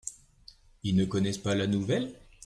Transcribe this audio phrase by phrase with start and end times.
[0.81, 2.11] Ils ne connaissent pas la nouvelle?